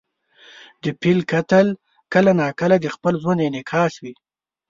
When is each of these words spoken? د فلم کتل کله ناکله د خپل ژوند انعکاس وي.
د 0.83 0.85
فلم 0.99 1.21
کتل 1.31 1.67
کله 2.13 2.31
ناکله 2.41 2.75
د 2.81 2.87
خپل 2.95 3.13
ژوند 3.21 3.43
انعکاس 3.47 3.93
وي. 4.03 4.13